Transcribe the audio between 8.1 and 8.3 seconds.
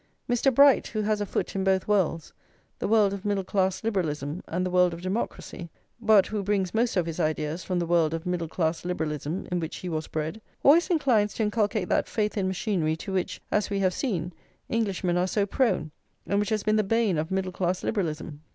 of